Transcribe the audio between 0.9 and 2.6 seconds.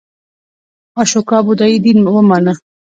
اشوکا بودایی دین ومانه.